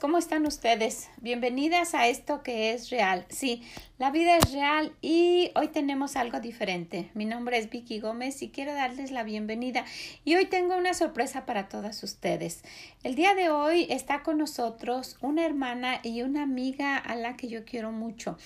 [0.00, 1.08] ¿cómo están ustedes?
[1.16, 3.26] Bienvenidas a esto que es real.
[3.28, 3.64] Sí,
[4.02, 7.12] la vida es real y hoy tenemos algo diferente.
[7.14, 9.84] Mi nombre es Vicky Gómez y quiero darles la bienvenida.
[10.24, 12.64] Y hoy tengo una sorpresa para todas ustedes.
[13.04, 17.46] El día de hoy está con nosotros una hermana y una amiga a la que
[17.46, 18.36] yo quiero mucho.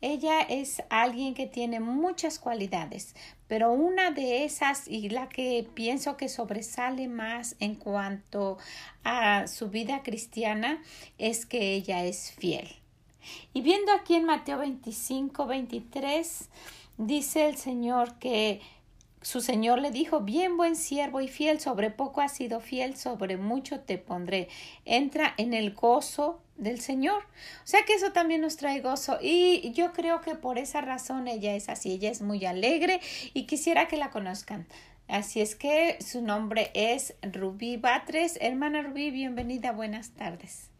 [0.00, 3.14] Ella es alguien que tiene muchas cualidades,
[3.46, 8.58] pero una de esas y la que pienso que sobresale más en cuanto
[9.04, 10.82] a su vida cristiana
[11.18, 12.83] es que ella es fiel.
[13.52, 16.48] Y viendo aquí en Mateo 25, 23,
[16.98, 18.60] dice el Señor que
[19.24, 23.38] su señor le dijo, bien buen siervo y fiel, sobre poco has sido fiel, sobre
[23.38, 24.48] mucho te pondré.
[24.84, 27.22] Entra en el gozo del Señor.
[27.64, 31.26] O sea que eso también nos trae gozo y yo creo que por esa razón
[31.26, 33.00] ella es así, ella es muy alegre
[33.32, 34.66] y quisiera que la conozcan.
[35.08, 38.38] Así es que su nombre es Rubí Batres.
[38.40, 40.73] Hermana Rubí, bienvenida, buenas tardes.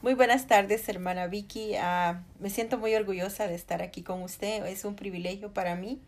[0.00, 1.74] Muy buenas tardes, hermana Vicky.
[1.74, 4.64] Ah, me siento muy orgullosa de estar aquí con usted.
[4.66, 5.98] Es un privilegio para mí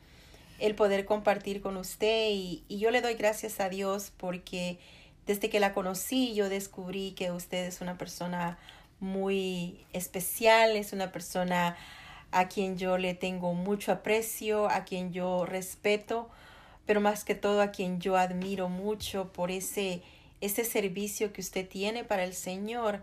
[0.61, 4.79] el poder compartir con usted y, y, yo le doy gracias a Dios porque
[5.27, 8.59] desde que la conocí yo descubrí que usted es una persona
[9.01, 11.77] muy especial, es una persona
[12.31, 16.29] a quien yo le tengo mucho aprecio, a quien yo respeto,
[16.87, 20.01] pero más que todo a quien yo admiro mucho por ese,
[20.41, 23.03] ese servicio que usted tiene para el Señor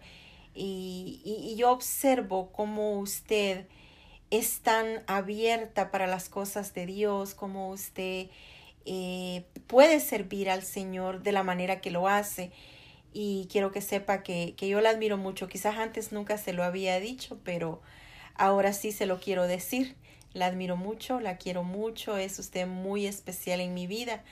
[0.58, 3.68] y, y, yo observo cómo usted
[4.30, 8.28] es tan abierta para las cosas de Dios, cómo usted
[8.86, 12.52] eh, puede servir al Señor de la manera que lo hace.
[13.14, 15.48] Y quiero que sepa que, que yo la admiro mucho.
[15.48, 17.82] Quizás antes nunca se lo había dicho, pero
[18.36, 19.96] ahora sí se lo quiero decir.
[20.34, 24.24] La admiro mucho, la quiero mucho, es usted muy especial en mi vida.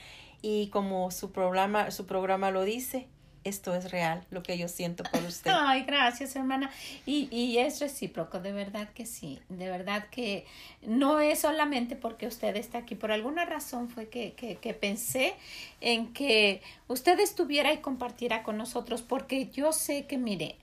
[0.42, 3.08] Y como su programa, su programa lo dice,
[3.46, 5.52] esto es real, lo que yo siento por usted.
[5.56, 6.72] Ay, gracias, hermana.
[7.06, 9.40] Y, y es recíproco, de verdad que sí.
[9.50, 10.46] De verdad que
[10.82, 12.96] no es solamente porque usted está aquí.
[12.96, 15.36] Por alguna razón fue que, que, que pensé
[15.80, 20.58] en que usted estuviera y compartiera con nosotros, porque yo sé que, mire,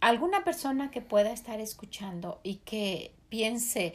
[0.00, 3.94] alguna persona que pueda estar escuchando y que piense,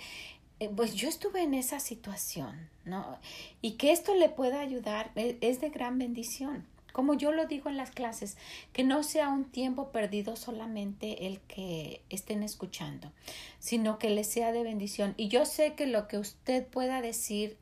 [0.59, 3.19] eh, pues yo estuve en esa situación, ¿no?
[3.61, 7.69] Y que esto le pueda ayudar e, es de gran bendición como yo lo digo
[7.69, 8.37] en las clases,
[8.71, 13.11] que no sea un tiempo perdido solamente el que estén escuchando,
[13.59, 15.13] sino que les sea de bendición.
[15.17, 17.57] Y yo sé que lo que usted pueda decir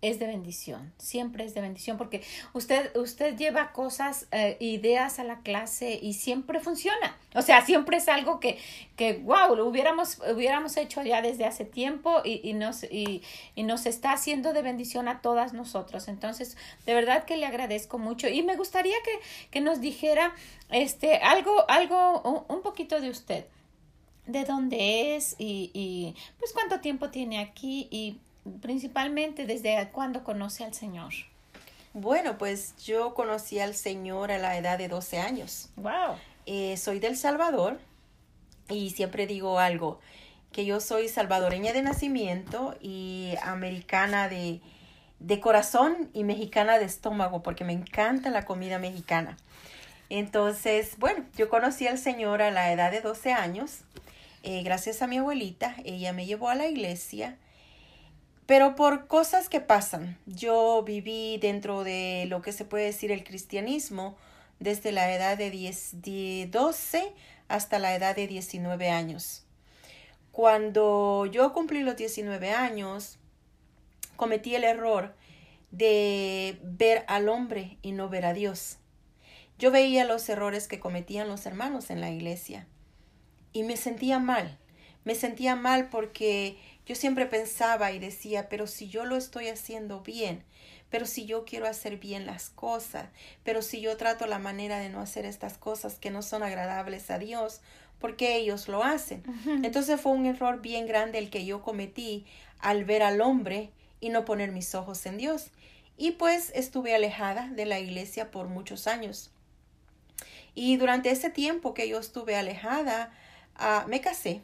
[0.00, 2.22] es de bendición, siempre es de bendición, porque
[2.52, 7.16] usted, usted lleva cosas, eh, ideas a la clase y siempre funciona.
[7.34, 8.58] O sea, siempre es algo que,
[8.96, 13.22] que wow, lo hubiéramos, hubiéramos hecho ya desde hace tiempo y, y nos, y,
[13.56, 16.06] y, nos está haciendo de bendición a todas nosotros.
[16.06, 19.18] Entonces, de verdad que le agradezco mucho y me gustaría que,
[19.50, 20.32] que nos dijera
[20.70, 23.46] este, algo, algo, un poquito de usted
[24.26, 28.18] de dónde es y, y, pues cuánto tiempo tiene aquí y
[28.60, 31.12] principalmente desde cuándo conoce al Señor.
[31.94, 35.70] Bueno, pues yo conocí al Señor a la edad de 12 años.
[35.76, 36.16] Wow.
[36.46, 37.78] Eh, soy del Salvador
[38.68, 40.00] y siempre digo algo,
[40.52, 44.60] que yo soy salvadoreña de nacimiento y americana de,
[45.18, 49.36] de corazón y mexicana de estómago, porque me encanta la comida mexicana.
[50.10, 53.80] Entonces, bueno, yo conocí al Señor a la edad de 12 años,
[54.42, 57.36] eh, gracias a mi abuelita, ella me llevó a la iglesia
[58.48, 63.22] pero por cosas que pasan, yo viví dentro de lo que se puede decir el
[63.22, 64.16] cristianismo
[64.58, 67.12] desde la edad de, 10, de 12
[67.48, 69.44] hasta la edad de 19 años.
[70.32, 73.18] Cuando yo cumplí los 19 años,
[74.16, 75.14] cometí el error
[75.70, 78.78] de ver al hombre y no ver a Dios.
[79.58, 82.66] Yo veía los errores que cometían los hermanos en la iglesia
[83.52, 84.56] y me sentía mal.
[85.08, 90.02] Me sentía mal porque yo siempre pensaba y decía, pero si yo lo estoy haciendo
[90.02, 90.44] bien,
[90.90, 93.08] pero si yo quiero hacer bien las cosas,
[93.42, 97.10] pero si yo trato la manera de no hacer estas cosas que no son agradables
[97.10, 97.62] a Dios,
[97.98, 99.22] ¿por qué ellos lo hacen?
[99.64, 102.26] Entonces fue un error bien grande el que yo cometí
[102.58, 103.70] al ver al hombre
[104.00, 105.52] y no poner mis ojos en Dios.
[105.96, 109.30] Y pues estuve alejada de la iglesia por muchos años.
[110.54, 113.10] Y durante ese tiempo que yo estuve alejada,
[113.58, 114.42] uh, me casé.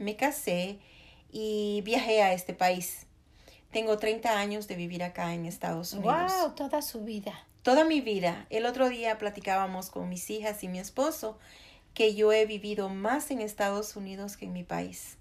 [0.00, 0.78] Me casé
[1.30, 3.06] y viajé a este país.
[3.70, 6.32] Tengo 30 años de vivir acá en Estados Unidos.
[6.40, 6.54] ¡Wow!
[6.54, 7.46] Toda su vida.
[7.62, 8.46] Toda mi vida.
[8.50, 11.38] El otro día platicábamos con mis hijas y mi esposo
[11.94, 15.18] que yo he vivido más en Estados Unidos que en mi país.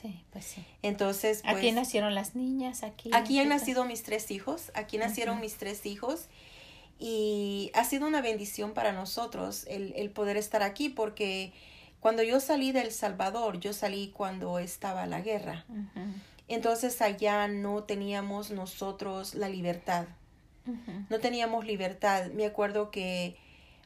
[0.00, 0.64] Sí, pues sí.
[0.82, 3.10] Entonces, pues, Aquí nacieron las niñas, aquí.
[3.12, 6.28] Aquí han nacido mis tres hijos, aquí nacieron mis tres hijos
[6.98, 11.52] Y ha sido una bendición para nosotros el, el poder estar aquí porque
[12.00, 15.64] cuando yo salí de El Salvador, yo salí cuando estaba la guerra.
[16.48, 20.06] Entonces allá no teníamos nosotros la libertad.
[21.08, 22.26] No teníamos libertad.
[22.32, 23.36] Me acuerdo que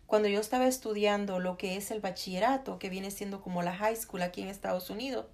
[0.06, 3.96] cuando yo estaba estudiando lo que es el bachillerato, que viene siendo como la high
[3.96, 5.26] school aquí en Estados Unidos,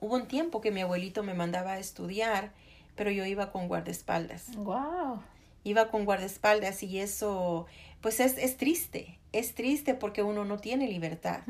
[0.00, 2.52] hubo un tiempo que mi abuelito me mandaba a estudiar,
[2.96, 4.54] pero yo iba con guardaespaldas.
[4.56, 5.22] Wow.
[5.64, 7.66] Iba con guardaespaldas y eso,
[8.00, 11.40] pues es, es triste, es triste porque uno no tiene libertad.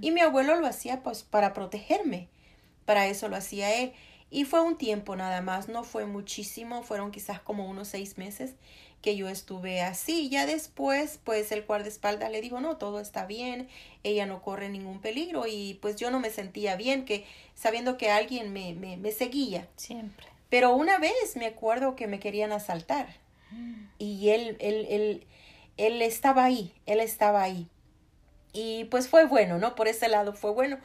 [0.00, 2.28] Y mi abuelo lo hacía pues para protegerme,
[2.84, 3.92] para eso lo hacía él.
[4.30, 8.54] Y fue un tiempo nada más, no fue muchísimo, fueron quizás como unos seis meses
[9.00, 10.28] que yo estuve así.
[10.28, 13.68] Ya después, pues el guardaespaldas le dijo, no, todo está bien,
[14.02, 17.24] ella no corre ningún peligro y pues yo no me sentía bien que
[17.54, 19.68] sabiendo que alguien me, me, me seguía.
[19.76, 20.26] Siempre.
[20.48, 23.23] Pero una vez me acuerdo que me querían asaltar
[23.98, 25.26] y él, él, él,
[25.76, 27.68] él estaba ahí, él estaba ahí.
[28.52, 29.74] Y pues fue bueno, ¿no?
[29.74, 30.78] Por ese lado fue bueno.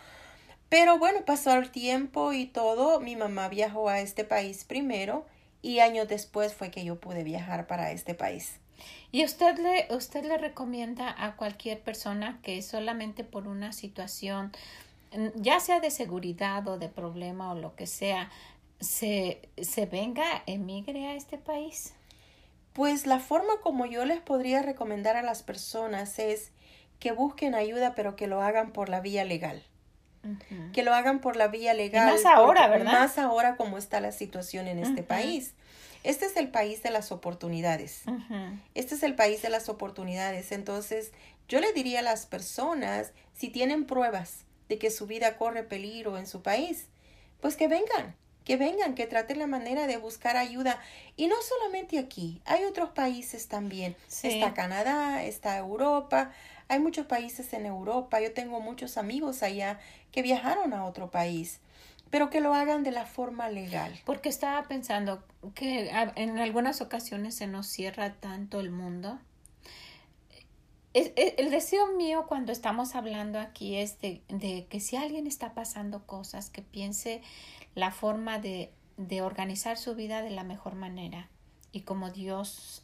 [0.69, 2.99] Pero bueno, pasó el tiempo y todo.
[2.99, 5.25] Mi mamá viajó a este país primero
[5.61, 8.59] y años después fue que yo pude viajar para este país.
[9.11, 14.51] ¿Y usted le, usted le recomienda a cualquier persona que solamente por una situación,
[15.35, 18.29] ya sea de seguridad o de problema o lo que sea,
[18.79, 21.93] se, se venga, emigre a este país?
[22.79, 26.53] Pues la forma como yo les podría recomendar a las personas es
[26.97, 29.61] que busquen ayuda, pero que lo hagan por la vía legal.
[30.71, 32.09] Que lo hagan por la vía legal.
[32.13, 32.93] más ahora, ¿verdad?
[32.93, 35.55] Más ahora como está la situación en este país.
[36.05, 38.03] Este es el país de las oportunidades.
[38.75, 40.53] Este es el país de las oportunidades.
[40.53, 41.11] Entonces,
[41.49, 46.17] yo le diría a las personas, si tienen pruebas de que su vida corre peligro
[46.17, 46.87] en su país,
[47.41, 48.15] pues que vengan,
[48.49, 50.81] que vengan, que traten la manera de buscar ayuda.
[51.15, 53.95] Y no solamente aquí, hay otros países también.
[54.23, 56.31] Está Canadá, está Europa,
[56.67, 58.19] hay muchos países en Europa.
[58.19, 59.79] Yo tengo muchos amigos allá
[60.11, 61.59] que viajaron a otro país,
[62.09, 64.01] pero que lo hagan de la forma legal.
[64.03, 65.23] Porque estaba pensando
[65.53, 69.19] que en algunas ocasiones se nos cierra tanto el mundo.
[71.15, 76.05] El deseo mío cuando estamos hablando aquí es de, de que si alguien está pasando
[76.05, 77.21] cosas, que piense
[77.75, 81.29] la forma de, de organizar su vida de la mejor manera
[81.71, 82.83] y como Dios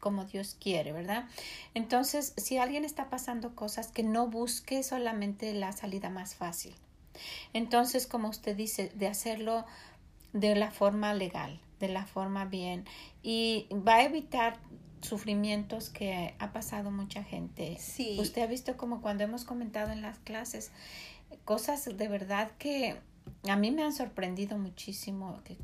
[0.00, 1.24] como Dios quiere, ¿verdad?
[1.74, 6.74] Entonces, si alguien está pasando cosas, que no busque solamente la salida más fácil.
[7.52, 9.64] Entonces, como usted dice, de hacerlo
[10.32, 12.84] de la forma legal, de la forma bien,
[13.22, 14.58] y va a evitar
[15.06, 17.76] sufrimientos que ha pasado mucha gente.
[17.80, 18.16] Sí.
[18.20, 20.70] Usted ha visto como cuando hemos comentado en las clases,
[21.44, 22.96] cosas de verdad que
[23.48, 25.56] a mí me han sorprendido muchísimo, que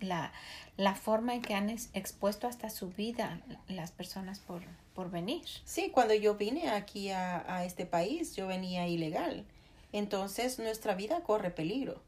[0.00, 0.32] la,
[0.76, 4.62] la forma en que han expuesto hasta su vida las personas por,
[4.94, 5.44] por venir.
[5.64, 9.44] Sí, cuando yo vine aquí a, a, este país, yo venía ilegal.
[9.92, 12.02] Entonces nuestra vida corre peligro.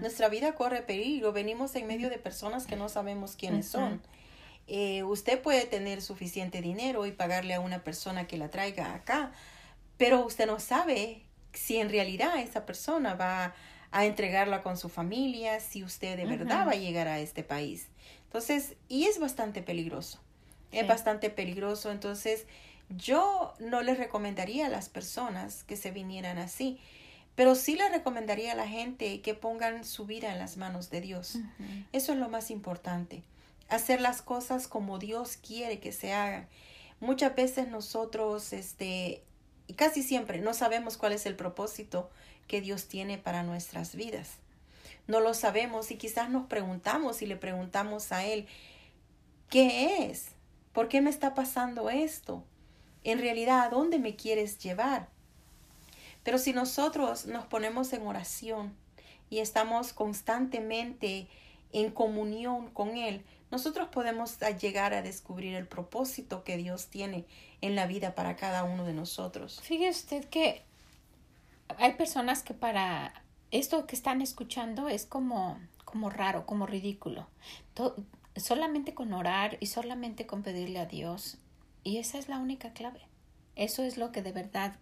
[0.00, 1.32] Nuestra vida corre peligro.
[1.32, 4.02] Venimos en medio de personas que no sabemos quiénes son.
[4.74, 9.30] Eh, usted puede tener suficiente dinero y pagarle a una persona que la traiga acá,
[9.98, 13.54] pero usted no sabe si en realidad esa persona va
[13.90, 17.88] a entregarla con su familia, si usted de verdad va a llegar a este país.
[18.24, 20.22] Entonces, y es bastante peligroso.
[20.70, 21.92] Es bastante peligroso.
[21.92, 22.46] Entonces,
[22.88, 26.80] yo no les recomendaría a las personas que se vinieran así,
[27.34, 31.02] pero sí les recomendaría a la gente que pongan su vida en las manos de
[31.02, 31.40] Dios.
[31.92, 33.22] Eso es lo más importante.
[33.72, 36.46] Hacer las cosas como Dios quiere que se hagan.
[37.00, 39.24] Muchas veces nosotros, este,
[39.66, 42.10] y casi siempre no sabemos cuál es el propósito
[42.46, 44.32] que Dios tiene para nuestras vidas.
[45.06, 48.46] No lo sabemos y quizás nos preguntamos y le preguntamos a Él,
[49.48, 50.32] ¿qué es?
[50.74, 52.44] ¿Por qué me está pasando esto?
[53.04, 55.08] En realidad, ¿a dónde me quieres llevar?
[56.24, 58.76] Pero si nosotros nos ponemos en oración
[59.30, 61.26] y estamos constantemente
[61.72, 67.26] en comunión con Él, nosotros podemos llegar a descubrir el propósito que Dios tiene
[67.60, 69.60] en la vida para cada uno de nosotros.
[69.62, 70.62] Fíjese usted que
[71.76, 73.12] hay personas que para
[73.50, 77.28] esto que están escuchando es como, como raro, como ridículo.
[78.36, 81.36] solamente con orar y solamente con pedirle a Dios.
[81.84, 83.02] Y esa es la única clave.
[83.54, 84.76] Eso es lo que de verdad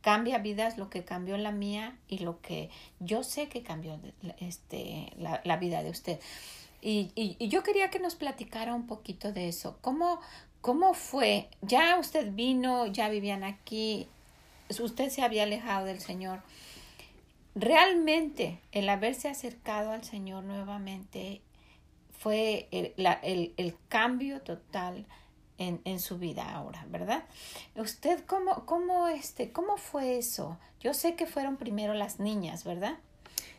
[0.00, 4.00] cambia vidas, lo que cambió la mía y lo que yo sé que cambió
[4.38, 6.18] este, la, la vida de usted.
[6.82, 9.78] Y, y, y, yo quería que nos platicara un poquito de eso.
[9.80, 10.20] ¿Cómo,
[10.60, 11.48] ¿Cómo fue?
[11.62, 14.08] Ya usted vino, ya vivían aquí,
[14.80, 16.42] usted se había alejado del Señor.
[17.54, 21.40] Realmente el haberse acercado al Señor nuevamente
[22.18, 22.92] fue el,
[23.22, 25.06] el, el cambio total
[25.58, 27.24] en, en, su vida ahora, ¿verdad?
[27.76, 30.58] ¿Usted cómo, cómo, este, cómo fue eso?
[30.80, 32.98] Yo sé que fueron primero las niñas, ¿verdad?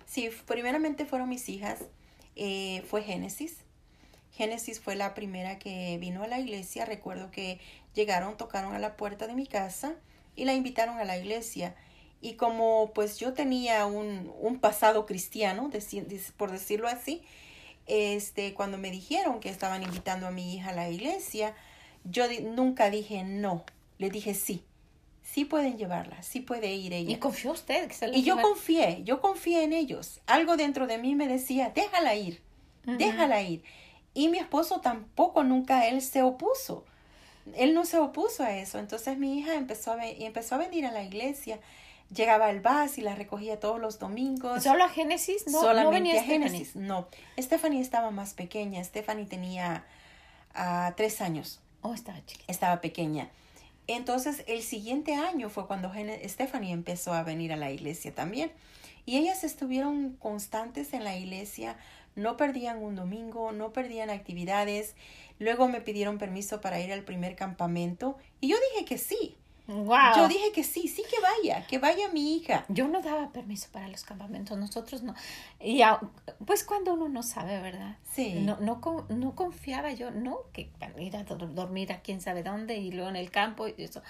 [0.06, 1.86] Sí, primeramente fueron mis hijas.
[2.40, 3.58] Eh, fue Génesis.
[4.32, 6.86] Génesis fue la primera que vino a la iglesia.
[6.86, 7.60] Recuerdo que
[7.96, 9.96] llegaron, tocaron a la puerta de mi casa
[10.36, 11.76] y la invitaron a la iglesia.
[12.22, 15.72] Y como pues yo tenía un, un pasado cristiano,
[16.38, 17.24] por decirlo así,
[17.88, 21.56] este, cuando me dijeron que estaban invitando a mi hija a la iglesia,
[22.04, 23.66] yo nunca dije no,
[23.98, 24.64] le dije sí.
[25.34, 27.12] Sí pueden llevarla, sí puede ir ella.
[27.12, 27.92] ¿Y confió usted?
[28.14, 30.22] y yo confié, yo confié en ellos.
[30.26, 32.42] Algo dentro de mí me decía, déjala ir,
[32.86, 33.62] déjala ir.
[34.14, 36.86] Y mi esposo tampoco nunca él se opuso.
[37.56, 38.80] Él no se opuso a eso.
[38.80, 41.60] Entonces mi hija empezó a, empezó a venir a la iglesia.
[42.16, 44.64] Llegaba al bus y la recogía todos los domingos.
[44.64, 45.46] ¿Solo a Génesis?
[45.48, 46.76] No, Solamente venía a Génesis.
[46.78, 47.10] No.
[47.38, 48.82] Stephanie estaba más pequeña.
[48.82, 49.86] Stephanie tenía
[50.56, 51.60] uh, tres años.
[51.82, 52.50] Oh, estaba chiquita.
[52.52, 53.30] Estaba pequeña.
[53.88, 55.92] Entonces, el siguiente año fue cuando
[56.26, 58.52] Stephanie empezó a venir a la iglesia también.
[59.06, 61.78] Y ellas estuvieron constantes en la iglesia,
[62.16, 64.96] no perdían un domingo, no perdían actividades.
[65.40, 69.38] Luego me pidieron permiso para ir al primer campamento y yo dije que sí.
[70.16, 72.66] Yo dije que sí, sí que vaya, que vaya mi hija.
[72.70, 75.14] Yo no daba permiso para los campamentos, nosotros no.
[75.60, 75.82] Y
[76.46, 77.98] pues cuando uno no sabe, ¿verdad?
[78.12, 78.36] Sí.
[78.40, 80.70] No, no, no confiaba yo, no, que
[81.00, 84.02] ir a dormir a quién sabe dónde y luego en el campo y eso.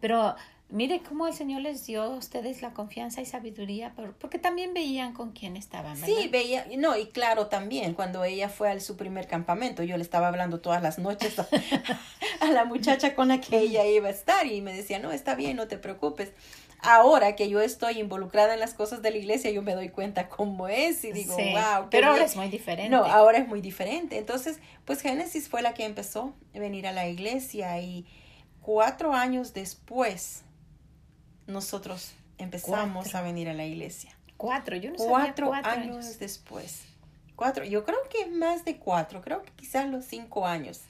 [0.00, 0.36] Pero
[0.68, 5.12] Mire cómo el Señor les dio a ustedes la confianza y sabiduría, porque también veían
[5.12, 6.00] con quién estaban.
[6.00, 6.16] ¿verdad?
[6.18, 10.02] Sí, veía, no, y claro también, cuando ella fue a su primer campamento, yo le
[10.02, 11.36] estaba hablando todas las noches
[12.40, 15.36] a, la muchacha con la que ella iba a estar y me decía, no, está
[15.36, 16.32] bien, no te preocupes.
[16.80, 20.28] Ahora que yo estoy involucrada en las cosas de la iglesia, yo me doy cuenta
[20.28, 21.88] cómo es y digo, wow.
[21.90, 22.90] Pero ahora es muy diferente.
[22.90, 24.18] No, ahora es muy diferente.
[24.18, 28.04] Entonces, pues Génesis fue la que empezó a venir a la iglesia y
[28.66, 30.42] cuatro años después,
[31.46, 34.16] nosotros empezamos a venir a la iglesia.
[34.36, 36.82] Cuatro, yo no cuatro, cuatro años, después.
[37.34, 40.82] Cuatro, yo creo que más de cuatro, creo que quizás los cinco años.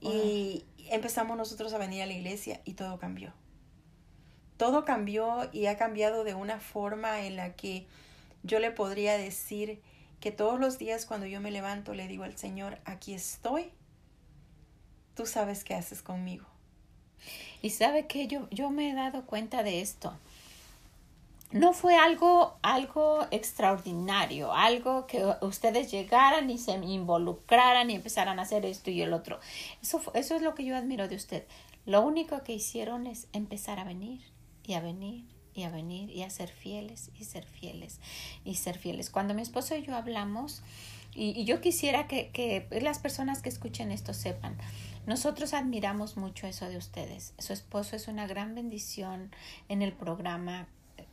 [0.00, 3.32] Y empezamos nosotros a venir a la iglesia y todo cambió.
[4.56, 7.86] Todo cambió y ha cambiado de una forma en la que
[8.42, 9.80] yo le podría decir
[10.20, 13.72] que todos los días cuando yo me levanto le digo al Señor, aquí estoy,
[15.14, 16.49] tú sabes qué haces conmigo.
[17.62, 20.12] Y sabe que yo, yo me he dado cuenta de esto.
[21.52, 28.42] No fue algo, algo extraordinario, algo que ustedes llegaran y se involucraran y empezaran a
[28.42, 29.40] hacer esto y el otro.
[29.82, 31.44] Eso, eso es lo que yo admiro de usted.
[31.86, 34.20] Lo único que hicieron es empezar a venir
[34.64, 37.98] y a venir y a venir y a ser fieles y ser fieles
[38.44, 39.10] y ser fieles.
[39.10, 40.62] Cuando mi esposo y yo hablamos,
[41.14, 44.56] y, yo quisiera que, que las personas que escuchen esto sepan,
[45.06, 47.34] nosotros admiramos mucho eso de ustedes.
[47.38, 49.30] Su esposo es una gran bendición
[49.68, 50.68] en el programa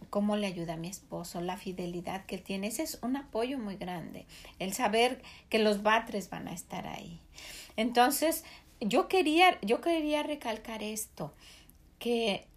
[0.10, 2.68] cómo le ayuda a mi esposo, la fidelidad que tiene.
[2.68, 4.26] Ese es un apoyo muy grande,
[4.60, 7.20] el saber que los batres van a estar ahí.
[7.76, 8.44] Entonces,
[8.80, 11.34] yo quería, yo quería recalcar esto,
[12.00, 12.48] que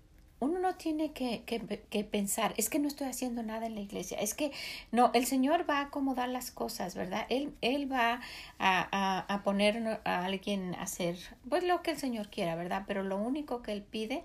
[0.41, 4.19] uno no tiene que, que, pensar, es que no estoy haciendo nada en la iglesia,
[4.19, 4.53] es que
[4.91, 7.27] no, el Señor va a acomodar las cosas, ¿verdad?
[7.29, 8.21] Él, él va
[8.59, 11.19] a, a, poner a alguien a hacer
[11.49, 12.85] pues lo que el Señor quiera, ¿verdad?
[12.87, 14.25] Pero lo único que Él pide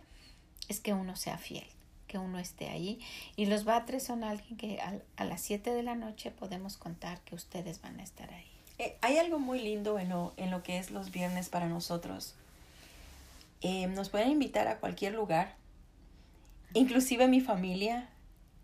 [0.69, 1.67] es que uno sea fiel,
[2.07, 2.99] que uno esté ahí.
[3.35, 7.35] Y los batres son alguien que a, las 7 de la noche podemos contar que
[7.35, 8.49] ustedes van a estar ahí.
[8.77, 12.35] Eh, hay algo muy lindo en lo, en lo que es los viernes para nosotros.
[13.61, 15.55] Eh, nos pueden invitar a cualquier lugar
[16.75, 18.09] Inclusive mi familia,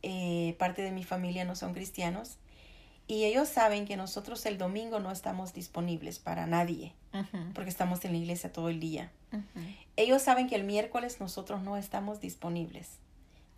[0.03, 2.37] eh, parte de mi familia no son cristianos
[3.07, 6.93] y ellos saben que nosotros el domingo no estamos disponibles para nadie
[7.53, 9.11] porque estamos en la iglesia todo el día.
[9.95, 12.89] Ellos saben que el miércoles nosotros no estamos disponibles.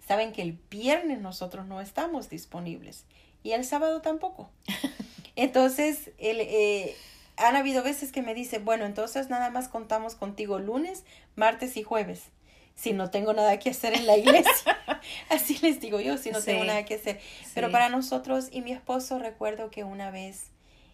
[0.07, 3.05] Saben que el viernes nosotros no estamos disponibles
[3.41, 4.51] y el sábado tampoco.
[5.35, 6.95] Entonces, el, eh,
[7.37, 11.05] han habido veces que me dicen, bueno, entonces nada más contamos contigo lunes,
[11.35, 12.29] martes y jueves
[12.75, 14.79] si no tengo nada que hacer en la iglesia.
[15.29, 17.19] Así les digo yo, si no tengo nada que hacer.
[17.53, 20.47] Pero para nosotros y mi esposo recuerdo que una vez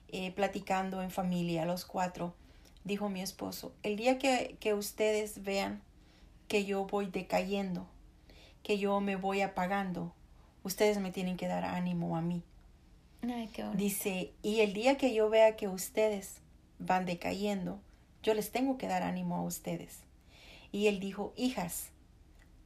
[0.09, 2.33] eh, platicando en familia, los cuatro,
[2.83, 5.81] dijo mi esposo, el día que, que ustedes vean
[6.47, 7.87] que yo voy decayendo,
[8.63, 10.13] que yo me voy apagando,
[10.63, 12.43] ustedes me tienen que dar ánimo a mí.
[13.75, 16.37] Dice, y el día que yo vea que ustedes
[16.79, 17.79] van decayendo,
[18.23, 19.99] yo les tengo que dar ánimo a ustedes.
[20.71, 21.89] Y él dijo, hijas,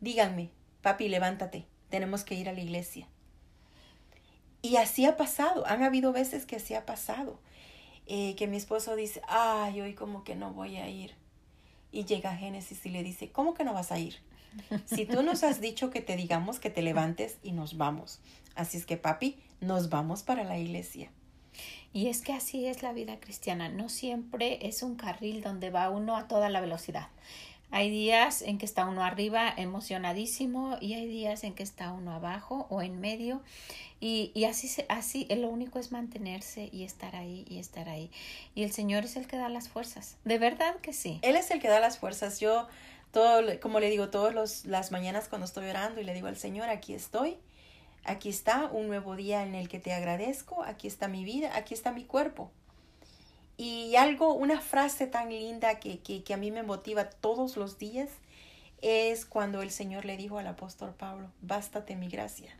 [0.02, 0.50] díganme,
[0.82, 3.08] papi, levántate, tenemos que ir a la iglesia.
[4.62, 7.40] Y así ha pasado, han habido veces que así ha pasado,
[8.06, 11.16] eh, que mi esposo dice, ay, hoy como que no voy a ir.
[11.92, 14.16] y llega Génesis y le dice, ¿cómo que no vas a ir?
[14.86, 18.20] Si tú nos has dicho que te digamos que te levantes y nos vamos.
[18.56, 21.12] Así es que, papi, nos vamos para la iglesia.
[21.92, 23.70] Y es que así es la vida cristiana.
[23.70, 27.10] No siempre es un carril donde va uno a toda la velocidad.
[27.74, 32.12] Hay días en que está uno arriba emocionadísimo y hay días en que está uno
[32.12, 33.42] abajo o en medio
[34.00, 38.12] y, y así, así lo único es mantenerse y estar ahí y estar ahí.
[38.54, 40.18] Y el Señor es el que da las fuerzas.
[40.24, 41.18] De verdad que sí.
[41.24, 42.40] Él es el que da las fuerzas.
[42.40, 42.68] Yo,
[43.12, 46.70] todo, como le digo, todas las mañanas cuando estoy orando y le digo al Señor,
[46.70, 47.38] aquí estoy.
[48.04, 50.64] Aquí está un nuevo día en el que te agradezco.
[50.64, 51.58] Aquí está mi vida.
[51.58, 52.52] Aquí está mi cuerpo.
[53.58, 57.78] Y algo, una frase tan linda que, que, que, a mí me motiva todos los
[57.78, 58.10] días
[58.84, 62.54] es cuando el Señor le dijo al apóstol Pablo, bástate mi gracia.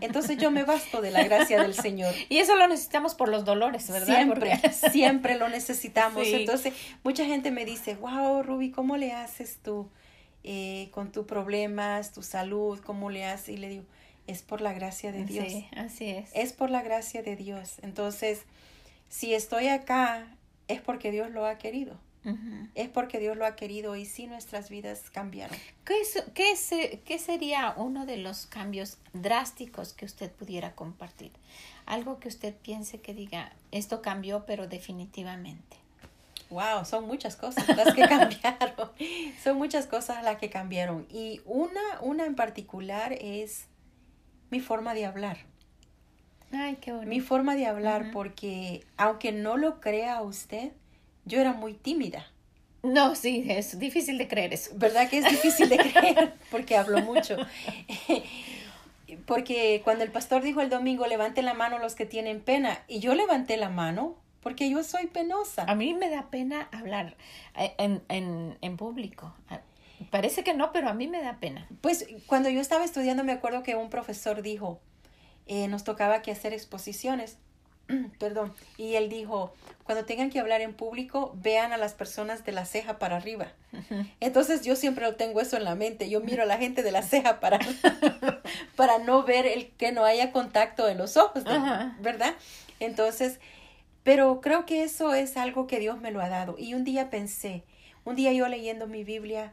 [0.00, 2.12] Entonces yo me basto de la gracia del Señor.
[2.28, 4.16] Y eso lo necesitamos por los dolores, ¿verdad?
[4.16, 4.60] Siempre,
[4.90, 6.26] siempre lo necesitamos.
[6.26, 6.74] Entonces
[7.04, 9.88] mucha gente me dice, wow, Ruby, ¿cómo le haces tú
[10.42, 12.80] eh, con tus problemas, tu salud?
[12.80, 13.50] ¿Cómo le haces?
[13.50, 13.84] Y le digo,
[14.26, 15.46] es por la gracia de Dios.
[15.46, 16.30] Sí, así es.
[16.34, 17.76] Es por la gracia de Dios.
[17.82, 18.40] Entonces,
[19.12, 20.26] si estoy acá,
[20.68, 21.98] es porque Dios lo ha querido.
[22.74, 25.56] Es porque Dios lo ha querido y sí nuestras vidas cambiaron.
[25.84, 26.00] ¿Qué,
[26.34, 31.30] qué, ¿Qué sería uno de los cambios drásticos que usted pudiera compartir?
[31.84, 35.76] Algo que usted piense que diga, esto cambió, pero definitivamente.
[36.48, 38.92] Wow, son muchas cosas las que cambiaron.
[39.44, 41.06] son muchas cosas las que cambiaron.
[41.10, 43.66] Y una, una en particular es
[44.50, 45.51] mi forma de hablar.
[46.52, 47.08] Ay, qué bonito.
[47.08, 50.72] Mi forma de hablar, porque aunque no lo crea usted,
[51.24, 52.26] yo era muy tímida.
[52.82, 54.72] No, sí, es difícil de creer eso.
[54.76, 56.34] ¿Verdad que es difícil de creer?
[56.50, 57.36] Porque hablo mucho.
[59.26, 62.98] porque cuando el pastor dijo el domingo, levanten la mano los que tienen pena, y
[62.98, 65.64] yo levanté la mano porque yo soy penosa.
[65.68, 67.16] A mí me da pena hablar
[67.56, 69.32] eh, en, en, en público.
[69.48, 69.60] Ah,
[70.10, 71.68] parece que no, pero a mí me da pena.
[71.80, 74.80] Pues cuando yo estaba estudiando me acuerdo que un profesor dijo,
[75.52, 77.36] eh, nos tocaba que hacer exposiciones,
[78.18, 79.52] perdón, y él dijo,
[79.84, 83.52] cuando tengan que hablar en público, vean a las personas de la ceja para arriba.
[84.20, 86.90] Entonces yo siempre lo tengo eso en la mente, yo miro a la gente de
[86.90, 87.58] la ceja para,
[88.76, 91.44] para no ver el que no haya contacto en los ojos,
[92.00, 92.34] ¿verdad?
[92.80, 93.38] Entonces,
[94.04, 96.54] pero creo que eso es algo que Dios me lo ha dado.
[96.56, 97.62] Y un día pensé,
[98.04, 99.52] un día yo leyendo mi Biblia,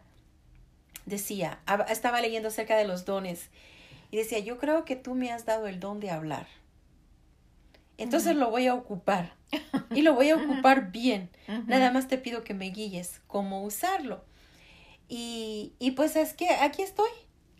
[1.06, 1.60] decía,
[1.90, 3.50] estaba leyendo acerca de los dones
[4.12, 6.48] y decía, yo creo que tú me has dado el don de hablar.
[7.98, 9.34] Entonces lo voy a ocupar
[9.92, 11.30] y lo voy a ocupar bien.
[11.68, 14.24] Nada más te pido que me guíes cómo usarlo.
[15.10, 17.10] Y, y pues es que aquí estoy,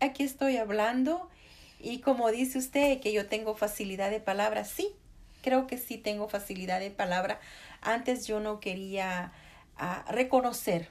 [0.00, 1.28] aquí estoy hablando
[1.78, 4.94] y como dice usted que yo tengo facilidad de palabra, sí,
[5.42, 7.40] creo que sí tengo facilidad de palabra.
[7.80, 9.32] Antes yo no quería
[9.76, 10.88] ah, reconocer,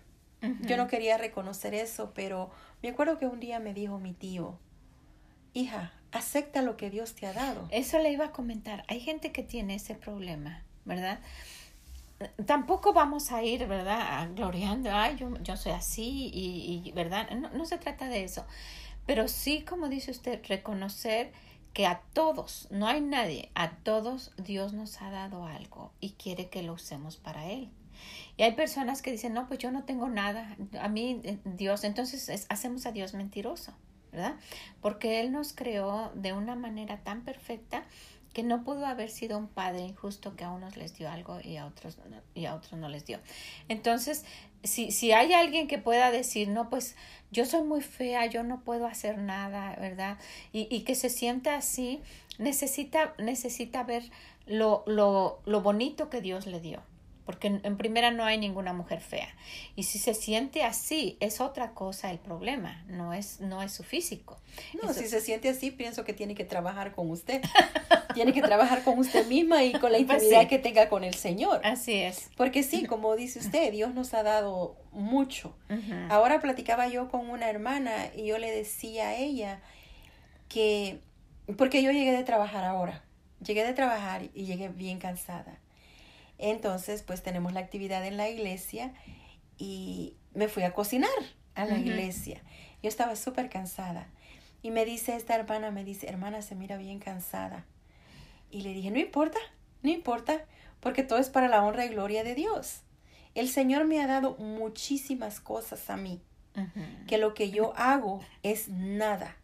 [0.62, 2.50] yo no quería reconocer eso, pero
[2.82, 4.58] me acuerdo que un día me dijo mi tío,
[5.54, 7.68] hija, acepta lo que Dios te ha dado.
[7.72, 8.84] Eso le iba a comentar.
[8.88, 11.20] Hay gente que tiene ese problema, ¿verdad?
[12.46, 14.30] Tampoco vamos a ir, ¿verdad?
[14.36, 17.30] Gloriando, ay, yo, yo soy así y, ¿verdad?
[17.32, 18.46] No, no se trata de eso.
[19.06, 21.32] Pero sí, como dice usted, reconocer
[21.74, 26.50] que a todos, no hay nadie, a todos Dios nos ha dado algo y quiere
[26.50, 27.70] que lo usemos para Él.
[28.38, 31.84] Y hay personas que dicen, no, pues yo no tengo nada, a mí eh, Dios,
[31.84, 33.74] entonces hacemos a Dios mentiroso.
[34.12, 34.36] ¿Verdad?
[34.82, 37.84] Porque Él nos creó de una manera tan perfecta
[38.34, 41.58] que no pudo haber sido un padre injusto que a unos les dio algo y
[41.58, 41.98] a otros,
[42.36, 43.20] y a otros no les dio.
[43.70, 44.24] Entonces,
[44.64, 46.96] si, si hay alguien que pueda decir, no, pues
[47.32, 50.18] yo soy muy fea, yo no puedo hacer nada, ¿verdad?
[50.54, 52.02] Y, y que se sienta así,
[52.38, 54.04] necesita, necesita ver
[54.46, 56.82] lo, lo, lo bonito que Dios le dio
[57.30, 59.28] porque en, primera no hay ninguna mujer fea.
[59.76, 63.84] Y si se siente así, es otra cosa el problema, no es, no es su
[63.84, 64.42] físico.
[64.82, 67.44] No, si se siente así, pienso que tiene que trabajar con usted.
[68.16, 71.14] tiene que trabajar con usted misma y con la pues intimidad que tenga con el
[71.14, 71.62] Señor.
[71.64, 72.32] Así es.
[72.36, 75.56] Porque sí, como dice usted, Dios nos ha dado mucho.
[76.10, 79.62] Ahora platicaba yo con una hermana y yo le decía a ella
[80.48, 81.00] que,
[81.60, 83.04] porque yo llegué de trabajar ahora,
[83.40, 85.60] llegué de trabajar y llegué bien cansada
[86.40, 88.94] entonces, pues tenemos la actividad en la iglesia
[89.58, 91.10] y me fui a cocinar
[91.54, 92.42] a la iglesia.
[92.82, 94.08] Yo estaba súper cansada.
[94.62, 97.66] Y me dice esta hermana, me dice, hermana, se mira bien cansada.
[98.50, 99.38] Y le dije, no importa,
[99.84, 100.46] no importa,
[100.80, 102.82] porque todo es para la honra y gloria de Dios.
[103.36, 106.22] El Señor me ha dado muchísimas cosas a mí,
[107.08, 109.38] que lo que yo hago es nada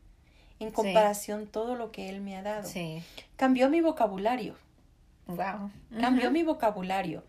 [0.59, 2.67] en comparación todo lo que Él me ha dado.
[3.35, 4.55] Cambió mi vocabulario.
[5.27, 5.71] Wow.
[5.99, 7.23] Cambió mi vocabulario.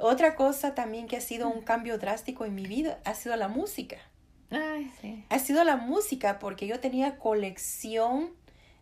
[0.00, 3.48] Otra cosa también que ha sido un cambio drástico en mi vida ha sido la
[3.48, 3.96] música.
[4.50, 5.24] Ay, sí.
[5.28, 8.30] Ha sido la música porque yo tenía colección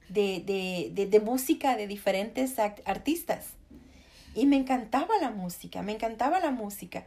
[0.09, 3.55] de, de, de, de música de diferentes artistas.
[4.35, 7.07] Y me encantaba la música, me encantaba la música.